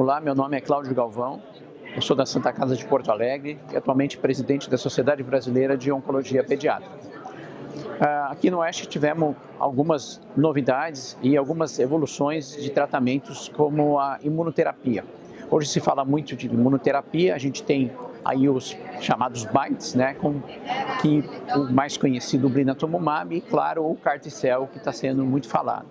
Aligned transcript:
Olá, 0.00 0.20
meu 0.20 0.32
nome 0.32 0.56
é 0.56 0.60
Cláudio 0.60 0.94
Galvão, 0.94 1.42
eu 1.92 2.00
sou 2.00 2.14
da 2.14 2.24
Santa 2.24 2.52
Casa 2.52 2.76
de 2.76 2.86
Porto 2.86 3.10
Alegre 3.10 3.58
e 3.72 3.76
atualmente 3.76 4.16
presidente 4.16 4.70
da 4.70 4.78
Sociedade 4.78 5.24
Brasileira 5.24 5.76
de 5.76 5.90
Oncologia 5.90 6.44
Pediátrica. 6.44 6.94
Ah, 8.00 8.28
aqui 8.30 8.48
no 8.48 8.58
Oeste 8.58 8.86
tivemos 8.86 9.34
algumas 9.58 10.20
novidades 10.36 11.18
e 11.20 11.36
algumas 11.36 11.80
evoluções 11.80 12.56
de 12.62 12.70
tratamentos 12.70 13.48
como 13.48 13.98
a 13.98 14.20
imunoterapia. 14.22 15.04
Hoje 15.50 15.66
se 15.68 15.80
fala 15.80 16.04
muito 16.04 16.36
de 16.36 16.46
imunoterapia, 16.46 17.34
a 17.34 17.38
gente 17.38 17.64
tem 17.64 17.90
aí 18.24 18.48
os 18.48 18.76
chamados 19.00 19.44
BITES, 19.44 19.94
né, 19.94 20.14
com 20.14 20.40
que 21.00 21.24
o 21.54 21.72
mais 21.72 21.96
conhecido 21.96 22.48
blinatumomab 22.48 23.34
e 23.34 23.40
claro 23.40 23.88
o 23.88 23.96
Carticel 23.96 24.66
que 24.66 24.78
está 24.78 24.92
sendo 24.92 25.24
muito 25.24 25.48
falado. 25.48 25.86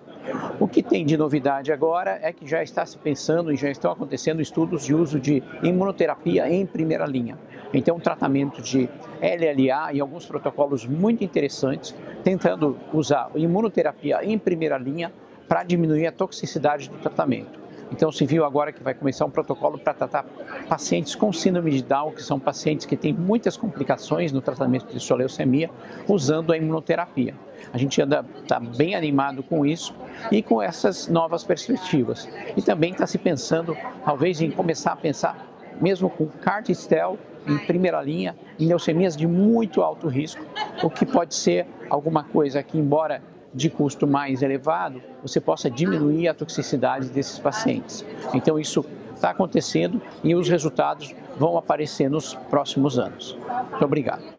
O 0.60 0.68
que 0.68 0.82
tem 0.82 1.06
de 1.06 1.16
novidade 1.16 1.72
agora 1.72 2.18
é 2.22 2.32
que 2.32 2.46
já 2.46 2.62
está 2.62 2.84
se 2.84 2.98
pensando 2.98 3.52
e 3.52 3.56
já 3.56 3.70
estão 3.70 3.90
acontecendo 3.90 4.42
estudos 4.42 4.84
de 4.84 4.94
uso 4.94 5.18
de 5.18 5.42
imunoterapia 5.62 6.50
em 6.50 6.66
primeira 6.66 7.06
linha. 7.06 7.38
Então, 7.72 7.96
um 7.96 8.00
tratamento 8.00 8.62
de 8.62 8.88
LLA 9.20 9.92
e 9.92 10.00
alguns 10.00 10.26
protocolos 10.26 10.86
muito 10.86 11.22
interessantes, 11.22 11.94
tentando 12.24 12.76
usar 12.92 13.30
imunoterapia 13.34 14.24
em 14.24 14.38
primeira 14.38 14.78
linha 14.78 15.12
para 15.46 15.62
diminuir 15.62 16.06
a 16.06 16.12
toxicidade 16.12 16.90
do 16.90 16.98
tratamento. 16.98 17.58
Então 17.90 18.12
se 18.12 18.24
viu 18.26 18.44
agora 18.44 18.72
que 18.72 18.82
vai 18.82 18.94
começar 18.94 19.24
um 19.24 19.30
protocolo 19.30 19.78
para 19.78 19.94
tratar 19.94 20.24
pacientes 20.68 21.14
com 21.14 21.32
síndrome 21.32 21.70
de 21.70 21.82
Down, 21.82 22.12
que 22.12 22.22
são 22.22 22.38
pacientes 22.38 22.86
que 22.86 22.96
têm 22.96 23.12
muitas 23.12 23.56
complicações 23.56 24.32
no 24.32 24.40
tratamento 24.40 24.92
de 24.92 25.00
sua 25.00 25.16
leucemia, 25.16 25.70
usando 26.06 26.52
a 26.52 26.56
imunoterapia. 26.56 27.34
A 27.72 27.78
gente 27.78 28.00
está 28.00 28.60
bem 28.76 28.94
animado 28.94 29.42
com 29.42 29.64
isso 29.64 29.94
e 30.30 30.42
com 30.42 30.62
essas 30.62 31.08
novas 31.08 31.44
perspectivas. 31.44 32.28
E 32.56 32.62
também 32.62 32.92
está 32.92 33.06
se 33.06 33.18
pensando, 33.18 33.76
talvez, 34.04 34.40
em 34.40 34.50
começar 34.50 34.92
a 34.92 34.96
pensar, 34.96 35.46
mesmo 35.80 36.08
com 36.08 36.26
CAR-T-cell 36.26 37.18
em 37.46 37.58
primeira 37.58 38.00
linha, 38.02 38.36
em 38.58 38.66
leucemias 38.66 39.16
de 39.16 39.26
muito 39.26 39.80
alto 39.80 40.06
risco, 40.06 40.44
o 40.82 40.90
que 40.90 41.06
pode 41.06 41.34
ser 41.34 41.66
alguma 41.88 42.22
coisa 42.22 42.62
que, 42.62 42.78
embora 42.78 43.22
de 43.54 43.70
custo 43.70 44.06
mais 44.06 44.42
elevado, 44.42 45.02
você 45.22 45.40
possa 45.40 45.70
diminuir 45.70 46.28
a 46.28 46.34
toxicidade 46.34 47.08
desses 47.08 47.38
pacientes. 47.38 48.04
Então, 48.34 48.58
isso 48.58 48.84
está 49.14 49.30
acontecendo 49.30 50.00
e 50.22 50.34
os 50.34 50.48
resultados 50.48 51.14
vão 51.36 51.56
aparecer 51.56 52.08
nos 52.08 52.34
próximos 52.34 52.98
anos. 52.98 53.36
Muito 53.70 53.84
obrigado. 53.84 54.37